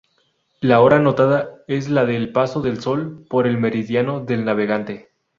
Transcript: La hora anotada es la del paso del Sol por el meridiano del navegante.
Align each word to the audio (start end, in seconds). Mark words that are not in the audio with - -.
La 0.61 0.81
hora 0.81 0.95
anotada 0.97 1.61
es 1.67 1.87
la 1.87 2.07
del 2.07 2.31
paso 2.31 2.59
del 2.61 2.81
Sol 2.81 3.23
por 3.29 3.45
el 3.45 3.59
meridiano 3.59 4.19
del 4.19 4.45
navegante. 4.45 5.09